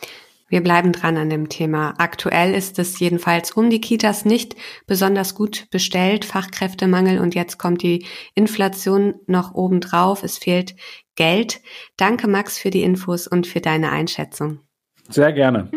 Wir 0.50 0.62
bleiben 0.62 0.92
dran 0.92 1.18
an 1.18 1.30
dem 1.30 1.48
Thema. 1.48 1.94
Aktuell 1.98 2.54
ist 2.54 2.80
es 2.80 3.00
jedenfalls 3.00 3.52
um 3.52 3.70
die 3.70 3.82
Kitas 3.82 4.26
nicht 4.26 4.56
besonders 4.88 5.36
gut 5.36 5.68
bestellt, 5.72 6.26
Fachkräftemangel 6.26 7.20
und 7.20 7.36
jetzt 7.36 7.58
kommt 7.58 7.84
die 7.84 8.06
Inflation 8.34 9.16
noch 9.28 9.54
obendrauf. 9.54 10.24
Es 10.24 10.38
fehlt 10.38 10.76
Geld. 11.16 11.62
Danke 11.98 12.28
Max 12.28 12.58
für 12.58 12.70
die 12.70 12.84
Infos 12.84 13.28
und 13.28 13.46
für 13.46 13.62
deine 13.62 13.92
Einschätzung. 13.92 14.60
Sehr 15.10 15.34
gerne. 15.34 15.70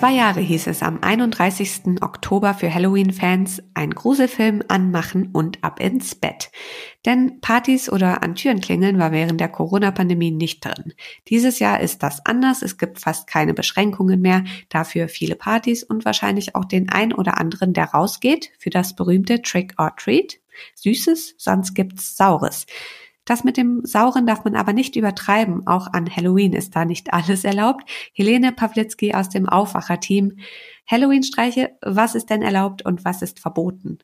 Zwei 0.00 0.14
Jahre 0.14 0.40
hieß 0.40 0.66
es 0.68 0.82
am 0.82 1.02
31. 1.02 2.00
Oktober 2.00 2.54
für 2.54 2.72
Halloween-Fans 2.72 3.62
ein 3.74 3.90
Gruselfilm 3.90 4.62
anmachen 4.66 5.28
und 5.30 5.62
ab 5.62 5.78
ins 5.78 6.14
Bett. 6.14 6.50
Denn 7.04 7.42
Partys 7.42 7.92
oder 7.92 8.22
an 8.22 8.34
Türen 8.34 8.62
klingeln 8.62 8.98
war 8.98 9.12
während 9.12 9.42
der 9.42 9.50
Corona-Pandemie 9.50 10.30
nicht 10.30 10.64
drin. 10.64 10.94
Dieses 11.28 11.58
Jahr 11.58 11.80
ist 11.80 12.02
das 12.02 12.24
anders. 12.24 12.62
Es 12.62 12.78
gibt 12.78 12.98
fast 12.98 13.26
keine 13.26 13.52
Beschränkungen 13.52 14.22
mehr. 14.22 14.44
Dafür 14.70 15.06
viele 15.10 15.34
Partys 15.34 15.82
und 15.82 16.06
wahrscheinlich 16.06 16.54
auch 16.54 16.64
den 16.64 16.88
ein 16.88 17.12
oder 17.12 17.36
anderen, 17.36 17.74
der 17.74 17.90
rausgeht 17.90 18.52
für 18.58 18.70
das 18.70 18.96
berühmte 18.96 19.42
Trick 19.42 19.74
or 19.78 19.94
Treat. 19.96 20.40
Süßes, 20.76 21.34
sonst 21.36 21.74
gibt's 21.74 22.16
Saures. 22.16 22.64
Das 23.30 23.44
mit 23.44 23.56
dem 23.56 23.82
Sauren 23.84 24.26
darf 24.26 24.42
man 24.42 24.56
aber 24.56 24.72
nicht 24.72 24.96
übertreiben. 24.96 25.64
Auch 25.68 25.92
an 25.92 26.10
Halloween 26.10 26.52
ist 26.52 26.74
da 26.74 26.84
nicht 26.84 27.12
alles 27.12 27.44
erlaubt. 27.44 27.88
Helene 28.12 28.50
Pawlitzki 28.50 29.14
aus 29.14 29.28
dem 29.28 29.48
Aufwacher-Team. 29.48 30.38
Halloween-Streiche, 30.90 31.70
was 31.80 32.16
ist 32.16 32.28
denn 32.28 32.42
erlaubt 32.42 32.84
und 32.84 33.04
was 33.04 33.22
ist 33.22 33.38
verboten? 33.38 33.98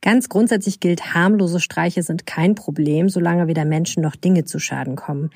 Ganz 0.00 0.30
grundsätzlich 0.30 0.80
gilt, 0.80 1.12
harmlose 1.12 1.60
Streiche 1.60 2.02
sind 2.02 2.24
kein 2.24 2.54
Problem, 2.54 3.10
solange 3.10 3.46
weder 3.46 3.66
Menschen 3.66 4.02
noch 4.02 4.16
Dinge 4.16 4.46
zu 4.46 4.58
Schaden 4.58 4.96
kommen. 4.96 5.28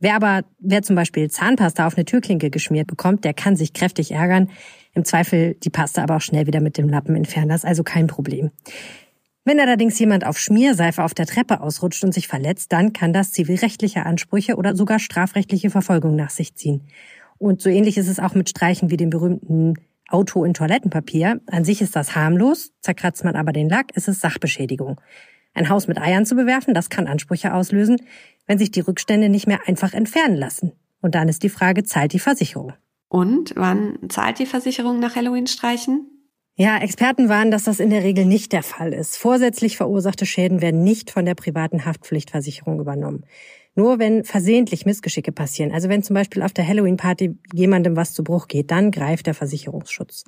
Wer 0.00 0.16
aber, 0.16 0.42
wer 0.58 0.82
zum 0.82 0.96
Beispiel 0.96 1.30
Zahnpasta 1.30 1.86
auf 1.86 1.94
eine 1.94 2.06
Türklinke 2.06 2.50
geschmiert 2.50 2.88
bekommt, 2.88 3.24
der 3.24 3.34
kann 3.34 3.54
sich 3.54 3.72
kräftig 3.72 4.10
ärgern. 4.10 4.50
Im 4.94 5.04
Zweifel 5.04 5.54
die 5.62 5.70
Pasta 5.70 6.02
aber 6.02 6.16
auch 6.16 6.20
schnell 6.20 6.48
wieder 6.48 6.60
mit 6.60 6.76
dem 6.76 6.88
Lappen 6.88 7.14
entfernen. 7.14 7.50
Das 7.50 7.62
ist 7.62 7.68
also 7.68 7.84
kein 7.84 8.08
Problem. 8.08 8.50
Wenn 9.46 9.60
allerdings 9.60 9.98
jemand 9.98 10.24
auf 10.24 10.38
Schmierseife 10.38 11.04
auf 11.04 11.12
der 11.12 11.26
Treppe 11.26 11.60
ausrutscht 11.60 12.02
und 12.02 12.14
sich 12.14 12.28
verletzt, 12.28 12.72
dann 12.72 12.94
kann 12.94 13.12
das 13.12 13.32
zivilrechtliche 13.32 14.06
Ansprüche 14.06 14.56
oder 14.56 14.74
sogar 14.74 14.98
strafrechtliche 14.98 15.68
Verfolgung 15.68 16.16
nach 16.16 16.30
sich 16.30 16.54
ziehen. 16.54 16.82
Und 17.36 17.60
so 17.60 17.68
ähnlich 17.68 17.98
ist 17.98 18.08
es 18.08 18.20
auch 18.20 18.34
mit 18.34 18.48
Streichen 18.48 18.90
wie 18.90 18.96
dem 18.96 19.10
berühmten 19.10 19.74
Auto 20.08 20.44
in 20.44 20.54
Toilettenpapier. 20.54 21.42
An 21.46 21.64
sich 21.64 21.82
ist 21.82 21.94
das 21.94 22.14
harmlos, 22.16 22.72
zerkratzt 22.80 23.24
man 23.24 23.36
aber 23.36 23.52
den 23.52 23.68
Lack, 23.68 23.94
ist 23.94 24.08
es 24.08 24.20
Sachbeschädigung. 24.20 24.98
Ein 25.52 25.68
Haus 25.68 25.88
mit 25.88 25.98
Eiern 25.98 26.24
zu 26.24 26.36
bewerfen, 26.36 26.72
das 26.72 26.88
kann 26.88 27.06
Ansprüche 27.06 27.52
auslösen, 27.52 27.96
wenn 28.46 28.58
sich 28.58 28.70
die 28.70 28.80
Rückstände 28.80 29.28
nicht 29.28 29.46
mehr 29.46 29.60
einfach 29.66 29.92
entfernen 29.92 30.36
lassen. 30.36 30.72
Und 31.02 31.14
dann 31.14 31.28
ist 31.28 31.42
die 31.42 31.50
Frage, 31.50 31.84
zahlt 31.84 32.14
die 32.14 32.18
Versicherung? 32.18 32.72
Und 33.08 33.52
wann 33.56 33.98
zahlt 34.08 34.38
die 34.38 34.46
Versicherung 34.46 35.00
nach 35.00 35.16
Halloween-Streichen? 35.16 36.06
Ja, 36.56 36.78
Experten 36.78 37.28
warnen, 37.28 37.50
dass 37.50 37.64
das 37.64 37.80
in 37.80 37.90
der 37.90 38.04
Regel 38.04 38.24
nicht 38.24 38.52
der 38.52 38.62
Fall 38.62 38.92
ist. 38.92 39.16
Vorsätzlich 39.16 39.76
verursachte 39.76 40.24
Schäden 40.24 40.62
werden 40.62 40.84
nicht 40.84 41.10
von 41.10 41.24
der 41.24 41.34
privaten 41.34 41.84
Haftpflichtversicherung 41.84 42.78
übernommen. 42.78 43.24
Nur 43.74 43.98
wenn 43.98 44.22
versehentlich 44.22 44.86
Missgeschicke 44.86 45.32
passieren, 45.32 45.72
also 45.72 45.88
wenn 45.88 46.04
zum 46.04 46.14
Beispiel 46.14 46.42
auf 46.42 46.52
der 46.52 46.64
Halloween-Party 46.64 47.36
jemandem 47.52 47.96
was 47.96 48.12
zu 48.12 48.22
Bruch 48.22 48.46
geht, 48.46 48.70
dann 48.70 48.92
greift 48.92 49.26
der 49.26 49.34
Versicherungsschutz. 49.34 50.22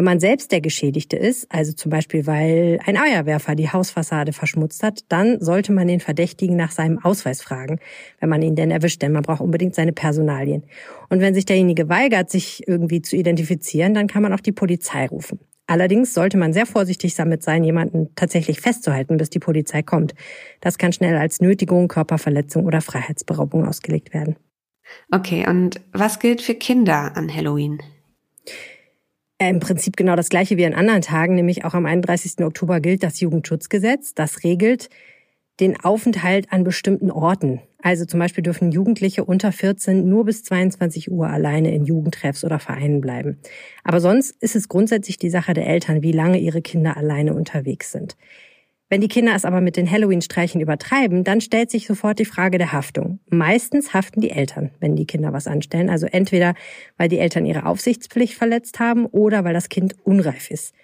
Wenn 0.00 0.06
man 0.06 0.18
selbst 0.18 0.50
der 0.50 0.62
Geschädigte 0.62 1.18
ist, 1.18 1.46
also 1.52 1.74
zum 1.74 1.90
Beispiel 1.90 2.26
weil 2.26 2.78
ein 2.86 2.96
Eierwerfer 2.96 3.54
die 3.54 3.68
Hausfassade 3.68 4.32
verschmutzt 4.32 4.82
hat, 4.82 5.00
dann 5.10 5.38
sollte 5.42 5.72
man 5.72 5.88
den 5.88 6.00
Verdächtigen 6.00 6.56
nach 6.56 6.70
seinem 6.70 7.04
Ausweis 7.04 7.42
fragen, 7.42 7.80
wenn 8.18 8.30
man 8.30 8.40
ihn 8.40 8.56
denn 8.56 8.70
erwischt, 8.70 9.02
denn 9.02 9.12
man 9.12 9.20
braucht 9.20 9.42
unbedingt 9.42 9.74
seine 9.74 9.92
Personalien. 9.92 10.62
Und 11.10 11.20
wenn 11.20 11.34
sich 11.34 11.44
derjenige 11.44 11.90
weigert, 11.90 12.30
sich 12.30 12.66
irgendwie 12.66 13.02
zu 13.02 13.14
identifizieren, 13.14 13.92
dann 13.92 14.06
kann 14.06 14.22
man 14.22 14.32
auch 14.32 14.40
die 14.40 14.52
Polizei 14.52 15.06
rufen. 15.06 15.38
Allerdings 15.66 16.14
sollte 16.14 16.38
man 16.38 16.54
sehr 16.54 16.64
vorsichtig 16.64 17.14
damit 17.16 17.42
sein, 17.42 17.62
jemanden 17.62 18.08
tatsächlich 18.14 18.62
festzuhalten, 18.62 19.18
bis 19.18 19.28
die 19.28 19.38
Polizei 19.38 19.82
kommt. 19.82 20.14
Das 20.62 20.78
kann 20.78 20.94
schnell 20.94 21.18
als 21.18 21.42
Nötigung, 21.42 21.88
Körperverletzung 21.88 22.64
oder 22.64 22.80
Freiheitsberaubung 22.80 23.68
ausgelegt 23.68 24.14
werden. 24.14 24.36
Okay, 25.10 25.46
und 25.46 25.82
was 25.92 26.20
gilt 26.20 26.40
für 26.40 26.54
Kinder 26.54 27.14
an 27.18 27.30
Halloween? 27.30 27.82
Im 29.42 29.58
Prinzip 29.58 29.96
genau 29.96 30.16
das 30.16 30.28
gleiche 30.28 30.58
wie 30.58 30.66
an 30.66 30.74
anderen 30.74 31.00
Tagen, 31.00 31.34
nämlich 31.34 31.64
auch 31.64 31.72
am 31.72 31.86
31. 31.86 32.44
Oktober 32.44 32.78
gilt 32.80 33.02
das 33.02 33.20
Jugendschutzgesetz. 33.20 34.12
Das 34.12 34.44
regelt 34.44 34.90
den 35.60 35.82
Aufenthalt 35.82 36.52
an 36.52 36.62
bestimmten 36.62 37.10
Orten. 37.10 37.62
Also 37.82 38.04
zum 38.04 38.20
Beispiel 38.20 38.42
dürfen 38.42 38.70
Jugendliche 38.70 39.24
unter 39.24 39.50
14 39.50 40.06
nur 40.06 40.26
bis 40.26 40.44
22 40.44 41.10
Uhr 41.10 41.26
alleine 41.28 41.74
in 41.74 41.86
Jugendtreffs 41.86 42.44
oder 42.44 42.58
Vereinen 42.58 43.00
bleiben. 43.00 43.38
Aber 43.82 44.00
sonst 44.00 44.36
ist 44.42 44.56
es 44.56 44.68
grundsätzlich 44.68 45.16
die 45.16 45.30
Sache 45.30 45.54
der 45.54 45.66
Eltern, 45.66 46.02
wie 46.02 46.12
lange 46.12 46.38
ihre 46.38 46.60
Kinder 46.60 46.98
alleine 46.98 47.32
unterwegs 47.32 47.92
sind. 47.92 48.18
Wenn 48.90 49.00
die 49.00 49.08
Kinder 49.08 49.36
es 49.36 49.44
aber 49.44 49.60
mit 49.60 49.76
den 49.76 49.88
Halloween-Streichen 49.88 50.60
übertreiben, 50.60 51.22
dann 51.22 51.40
stellt 51.40 51.70
sich 51.70 51.86
sofort 51.86 52.18
die 52.18 52.24
Frage 52.24 52.58
der 52.58 52.72
Haftung. 52.72 53.20
Meistens 53.30 53.94
haften 53.94 54.20
die 54.20 54.32
Eltern, 54.32 54.72
wenn 54.80 54.96
die 54.96 55.06
Kinder 55.06 55.32
was 55.32 55.46
anstellen. 55.46 55.88
Also 55.88 56.06
entweder, 56.06 56.54
weil 56.96 57.08
die 57.08 57.20
Eltern 57.20 57.46
ihre 57.46 57.66
Aufsichtspflicht 57.66 58.34
verletzt 58.34 58.80
haben 58.80 59.06
oder 59.06 59.44
weil 59.44 59.54
das 59.54 59.68
Kind 59.68 59.94
unreif 60.02 60.50
ist. 60.50 60.74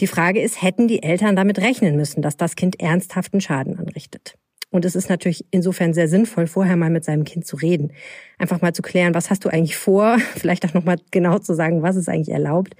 Die 0.00 0.06
Frage 0.06 0.42
ist, 0.42 0.60
hätten 0.60 0.86
die 0.86 1.02
Eltern 1.02 1.34
damit 1.34 1.58
rechnen 1.58 1.96
müssen, 1.96 2.20
dass 2.20 2.36
das 2.36 2.56
Kind 2.56 2.78
ernsthaften 2.78 3.40
Schaden 3.40 3.78
anrichtet? 3.78 4.34
Und 4.70 4.84
es 4.84 4.94
ist 4.94 5.08
natürlich 5.08 5.46
insofern 5.50 5.94
sehr 5.94 6.08
sinnvoll, 6.08 6.46
vorher 6.46 6.76
mal 6.76 6.90
mit 6.90 7.06
seinem 7.06 7.24
Kind 7.24 7.46
zu 7.46 7.56
reden. 7.56 7.92
Einfach 8.36 8.60
mal 8.60 8.74
zu 8.74 8.82
klären, 8.82 9.14
was 9.14 9.30
hast 9.30 9.46
du 9.46 9.48
eigentlich 9.48 9.76
vor? 9.76 10.18
Vielleicht 10.34 10.66
auch 10.66 10.74
nochmal 10.74 10.98
genau 11.10 11.38
zu 11.38 11.54
sagen, 11.54 11.80
was 11.80 11.96
ist 11.96 12.10
eigentlich 12.10 12.34
erlaubt. 12.34 12.76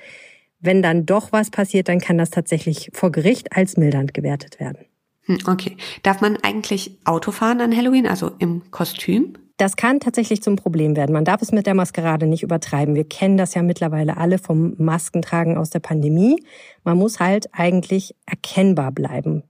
Wenn 0.60 0.82
dann 0.82 1.06
doch 1.06 1.32
was 1.32 1.50
passiert, 1.50 1.88
dann 1.88 2.00
kann 2.00 2.18
das 2.18 2.30
tatsächlich 2.30 2.90
vor 2.92 3.12
Gericht 3.12 3.56
als 3.56 3.76
mildernd 3.76 4.14
gewertet 4.14 4.58
werden. 4.58 4.86
Hm, 5.22 5.38
okay. 5.46 5.76
Darf 6.02 6.20
man 6.20 6.36
eigentlich 6.42 6.98
Auto 7.04 7.32
fahren 7.32 7.60
an 7.60 7.76
Halloween, 7.76 8.06
also 8.06 8.30
im 8.38 8.70
Kostüm? 8.70 9.34
Das 9.58 9.76
kann 9.76 10.00
tatsächlich 10.00 10.42
zum 10.42 10.56
Problem 10.56 10.96
werden. 10.96 11.14
Man 11.14 11.24
darf 11.24 11.40
es 11.40 11.50
mit 11.50 11.66
der 11.66 11.74
Maskerade 11.74 12.26
nicht 12.26 12.42
übertreiben. 12.42 12.94
Wir 12.94 13.08
kennen 13.08 13.38
das 13.38 13.54
ja 13.54 13.62
mittlerweile 13.62 14.18
alle 14.18 14.38
vom 14.38 14.74
Maskentragen 14.76 15.56
aus 15.56 15.70
der 15.70 15.80
Pandemie. 15.80 16.42
Man 16.84 16.98
muss 16.98 17.20
halt 17.20 17.48
eigentlich 17.52 18.14
erkennbar 18.26 18.92
bleiben 18.92 19.42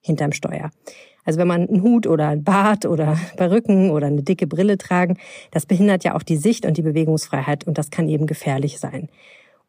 hinterm 0.00 0.32
Steuer. 0.32 0.70
Also 1.24 1.38
wenn 1.38 1.48
man 1.48 1.66
einen 1.66 1.82
Hut 1.82 2.06
oder 2.06 2.28
ein 2.28 2.44
Bart 2.44 2.84
oder 2.84 3.18
Perücken 3.36 3.90
oder 3.90 4.06
eine 4.06 4.22
dicke 4.22 4.46
Brille 4.46 4.78
tragen, 4.78 5.18
das 5.50 5.66
behindert 5.66 6.04
ja 6.04 6.14
auch 6.14 6.22
die 6.22 6.36
Sicht 6.36 6.66
und 6.66 6.76
die 6.76 6.82
Bewegungsfreiheit 6.82 7.66
und 7.66 7.78
das 7.78 7.90
kann 7.90 8.08
eben 8.08 8.26
gefährlich 8.26 8.78
sein. 8.78 9.08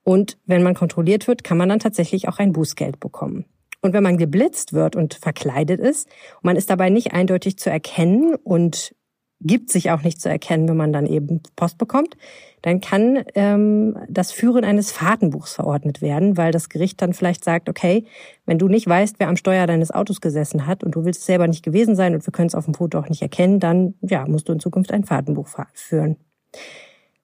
Und 0.05 0.37
wenn 0.45 0.61
man 0.61 0.75
kontrolliert 0.75 1.27
wird, 1.27 1.43
kann 1.43 1.57
man 1.57 1.67
dann 1.67 1.79
tatsächlich 1.79 2.29
auch 2.29 2.37
ein 2.37 2.53
Bußgeld 2.53 2.99
bekommen. 2.99 3.45
Und 3.81 3.93
wenn 3.93 4.03
man 4.03 4.17
geblitzt 4.17 4.71
wird 4.71 4.95
und 4.95 5.15
verkleidet 5.15 5.79
ist, 5.79 6.07
und 6.35 6.43
man 6.43 6.55
ist 6.55 6.69
dabei 6.69 6.89
nicht 6.89 7.13
eindeutig 7.13 7.57
zu 7.57 7.71
erkennen 7.71 8.35
und 8.35 8.95
gibt 9.41 9.71
sich 9.71 9.89
auch 9.89 10.03
nicht 10.03 10.21
zu 10.21 10.29
erkennen, 10.29 10.69
wenn 10.69 10.77
man 10.77 10.93
dann 10.93 11.07
eben 11.07 11.41
Post 11.55 11.79
bekommt, 11.79 12.17
dann 12.61 12.81
kann 12.81 13.23
ähm, 13.33 13.97
das 14.07 14.31
Führen 14.31 14.63
eines 14.63 14.91
Fahrtenbuchs 14.91 15.55
verordnet 15.55 16.01
werden, 16.01 16.37
weil 16.37 16.51
das 16.51 16.69
Gericht 16.69 17.01
dann 17.01 17.13
vielleicht 17.13 17.43
sagt, 17.43 17.67
okay, 17.67 18.05
wenn 18.45 18.59
du 18.59 18.67
nicht 18.67 18.87
weißt, 18.87 19.15
wer 19.19 19.27
am 19.27 19.37
Steuer 19.37 19.65
deines 19.65 19.91
Autos 19.91 20.21
gesessen 20.21 20.67
hat 20.67 20.83
und 20.83 20.95
du 20.95 21.03
willst 21.03 21.21
es 21.21 21.25
selber 21.25 21.47
nicht 21.47 21.63
gewesen 21.63 21.95
sein 21.95 22.13
und 22.13 22.25
wir 22.25 22.31
können 22.31 22.47
es 22.47 22.55
auf 22.55 22.65
dem 22.65 22.75
Foto 22.75 22.99
auch 22.99 23.09
nicht 23.09 23.23
erkennen, 23.23 23.59
dann 23.59 23.95
ja, 24.01 24.25
musst 24.27 24.49
du 24.49 24.53
in 24.53 24.59
Zukunft 24.59 24.91
ein 24.91 25.03
Fahrtenbuch 25.03 25.47
führen. 25.73 26.17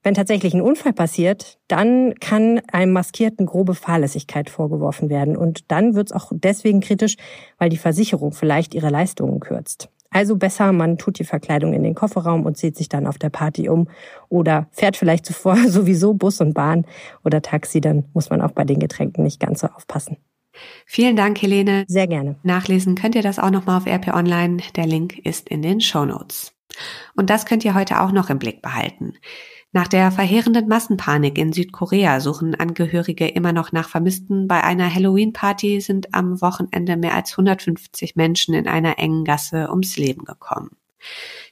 Wenn 0.04 0.16
tatsächlich 0.16 0.54
ein 0.54 0.62
Unfall 0.62 0.94
passiert, 0.94 1.60
dann 1.68 2.16
kann 2.20 2.62
einem 2.72 2.92
Maskierten 2.92 3.46
grobe 3.46 3.76
Fahrlässigkeit 3.76 4.50
vorgeworfen 4.50 5.10
werden. 5.10 5.38
Und 5.38 5.72
dann 5.72 5.94
wird 5.94 6.08
es 6.08 6.12
auch 6.12 6.32
deswegen 6.34 6.80
kritisch, 6.80 7.18
weil 7.60 7.70
die 7.70 7.78
Versicherung 7.78 8.32
vielleicht 8.32 8.74
ihre 8.74 8.90
Leistungen 8.90 9.40
kürzt. 9.40 9.90
Also 10.10 10.36
besser, 10.36 10.74
man 10.74 10.98
tut 10.98 11.20
die 11.20 11.24
Verkleidung 11.24 11.74
in 11.74 11.84
den 11.84 11.96
Kofferraum 11.96 12.46
und 12.46 12.58
zieht 12.58 12.76
sich 12.76 12.90
dann 12.90 13.08
auf 13.08 13.18
der 13.18 13.30
Party 13.30 13.70
um 13.70 13.88
oder 14.28 14.68
fährt 14.72 14.98
vielleicht 14.98 15.26
zuvor 15.26 15.56
sowieso 15.68 16.14
Bus 16.14 16.42
und 16.42 16.54
Bahn 16.54 16.86
oder 17.24 17.42
Taxi, 17.42 17.80
dann 17.80 18.06
muss 18.14 18.30
man 18.30 18.42
auch 18.42 18.52
bei 18.52 18.66
den 18.66 18.80
Getränken 18.80 19.24
nicht 19.24 19.40
ganz 19.40 19.62
so 19.62 19.68
aufpassen. 19.68 20.18
Vielen 20.86 21.16
Dank, 21.16 21.42
Helene. 21.42 21.86
Sehr 21.88 22.08
gerne. 22.08 22.36
Nachlesen 22.44 22.96
könnt 22.96 23.16
ihr 23.16 23.22
das 23.22 23.40
auch 23.40 23.52
nochmal 23.52 23.78
auf 23.78 23.88
RP 23.88 24.14
Online. 24.14 24.58
Der 24.76 24.86
Link 24.86 25.18
ist 25.18 25.48
in 25.48 25.62
den 25.62 25.80
Show 25.80 26.04
Notes. 26.04 26.54
Und 27.16 27.30
das 27.30 27.46
könnt 27.46 27.64
ihr 27.64 27.74
heute 27.74 28.02
auch 28.02 28.12
noch 28.12 28.30
im 28.30 28.38
Blick 28.40 28.62
behalten. 28.62 29.14
Nach 29.74 29.88
der 29.88 30.12
verheerenden 30.12 30.68
Massenpanik 30.68 31.38
in 31.38 31.54
Südkorea 31.54 32.20
suchen 32.20 32.56
Angehörige 32.56 33.30
immer 33.30 33.54
noch 33.54 33.72
nach 33.72 33.88
Vermissten. 33.88 34.50
Bei 34.50 34.66
einer 34.66 34.94
Halloween-Party 34.94 35.80
sind 35.80 36.14
am 36.14 36.42
Wochenende 36.42 36.98
mehr 36.98 37.14
als 37.16 37.32
150 37.32 38.18
Menschen 38.18 38.54
in 38.54 38.68
einer 38.68 39.00
engen 39.00 39.24
Gasse 39.24 39.70
ums 39.70 39.96
Leben 39.96 40.26
gekommen. 40.26 40.72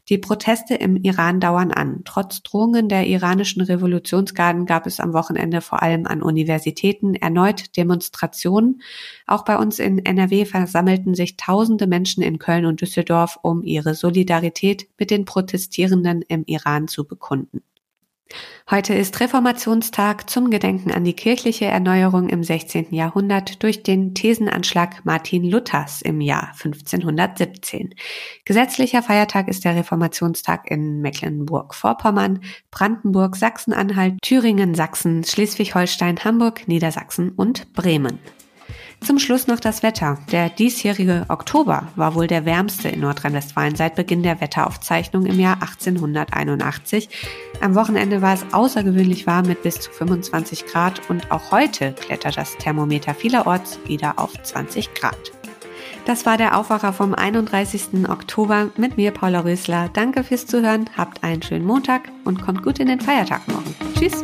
Die 0.10 0.18
Proteste 0.18 0.76
im 0.76 0.98
Iran 0.98 1.40
dauern 1.40 1.72
an. 1.72 2.02
Trotz 2.04 2.44
Drohungen 2.44 2.90
der 2.90 3.08
iranischen 3.08 3.62
Revolutionsgarden 3.62 4.66
gab 4.66 4.86
es 4.86 5.00
am 5.00 5.14
Wochenende 5.14 5.62
vor 5.62 5.82
allem 5.82 6.06
an 6.06 6.22
Universitäten 6.22 7.16
erneut 7.16 7.78
Demonstrationen. 7.78 8.82
Auch 9.28 9.46
bei 9.46 9.58
uns 9.58 9.80
in 9.80 10.04
NRW 10.04 10.44
versammelten 10.44 11.16
sich 11.16 11.38
tausende 11.38 11.88
Menschen 11.88 12.22
in 12.22 12.38
Köln 12.38 12.66
und 12.66 12.82
Düsseldorf, 12.82 13.40
um 13.44 13.64
ihre 13.64 13.96
Solidarität 13.96 14.90
mit 14.98 15.10
den 15.10 15.24
Protestierenden 15.24 16.22
im 16.24 16.44
Iran 16.48 16.90
zu 16.90 17.08
bekunden. 17.08 17.62
Heute 18.70 18.94
ist 18.94 19.20
Reformationstag 19.20 20.30
zum 20.30 20.52
Gedenken 20.52 20.92
an 20.92 21.04
die 21.04 21.16
kirchliche 21.16 21.66
Erneuerung 21.66 22.30
im 22.30 22.44
16. 22.44 22.94
Jahrhundert 22.94 23.64
durch 23.64 23.82
den 23.82 24.14
Thesenanschlag 24.14 25.04
Martin 25.06 25.44
Luthers 25.44 26.04
im 26.04 26.22
Jahr 26.22 26.52
1517. 26.52 27.96
Gesetzlicher 28.46 29.02
Feiertag 29.02 29.48
ist 29.48 29.66
der 29.66 29.76
Reformationstag 29.76 30.70
in 30.70 31.02
Mecklenburg-Vorpommern, 31.02 32.42
Brandenburg, 32.70 33.36
Sachsen-Anhalt, 33.36 34.22
Thüringen, 34.22 34.76
Sachsen, 34.76 35.24
Schleswig-Holstein, 35.24 36.24
Hamburg, 36.24 36.68
Niedersachsen 36.68 37.32
und 37.32 37.74
Bremen. 37.74 38.20
Zum 39.02 39.18
Schluss 39.18 39.48
noch 39.48 39.60
das 39.60 39.82
Wetter. 39.82 40.18
Der 40.32 40.50
diesjährige 40.50 41.26
Oktober 41.30 41.88
war 41.96 42.16
wohl 42.16 42.28
der 42.28 42.46
wärmste 42.46 42.90
in 42.90 43.00
Nordrhein-Westfalen 43.00 43.76
seit 43.76 43.96
Beginn 43.96 44.24
der 44.24 44.42
Wetteraufzeichnung 44.42 45.26
im 45.26 45.40
Jahr 45.40 45.62
1881. 45.62 47.10
Am 47.62 47.76
Wochenende 47.76 48.22
war 48.22 48.34
es 48.34 48.46
außergewöhnlich 48.52 49.26
warm 49.26 49.48
mit 49.48 49.64
bis 49.64 49.80
zu 49.80 49.92
25 49.92 50.66
Grad 50.66 51.10
und 51.10 51.32
auch 51.32 51.52
heute 51.52 51.94
klettert 51.94 52.38
das 52.38 52.58
Thermometer 52.58 53.14
vielerorts 53.14 53.80
wieder 53.86 54.20
auf 54.20 54.34
20 54.44 54.94
Grad. 54.94 55.32
Das 56.06 56.26
war 56.26 56.38
der 56.38 56.58
Aufwacher 56.58 56.92
vom 56.92 57.14
31. 57.14 58.10
Oktober 58.10 58.70
mit 58.78 58.98
mir, 58.98 59.12
Paula 59.12 59.42
Rösler. 59.42 59.90
Danke 59.94 60.24
fürs 60.24 60.46
Zuhören, 60.46 60.90
habt 60.98 61.24
einen 61.24 61.42
schönen 61.42 61.66
Montag 61.66 62.10
und 62.26 62.42
kommt 62.42 62.64
gut 62.64 62.80
in 62.80 62.88
den 62.88 63.00
Feiertag 63.00 63.48
morgen. 63.48 63.76
Tschüss! 63.98 64.24